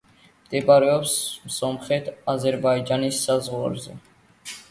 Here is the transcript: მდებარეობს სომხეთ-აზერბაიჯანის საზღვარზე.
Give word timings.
მდებარეობს 0.43 1.11
სომხეთ-აზერბაიჯანის 1.57 3.19
საზღვარზე. 3.27 3.99